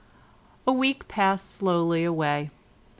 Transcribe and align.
A 0.65 0.71
week 0.73 1.07
passed 1.07 1.51
slowly 1.51 2.03
away. 2.03 2.49